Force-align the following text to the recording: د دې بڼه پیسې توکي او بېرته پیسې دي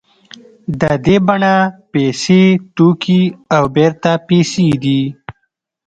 د 0.79 0.81
دې 1.05 1.15
بڼه 1.27 1.55
پیسې 1.91 2.43
توکي 2.75 3.23
او 3.55 3.63
بېرته 3.75 4.11
پیسې 4.27 4.67
دي 4.83 5.01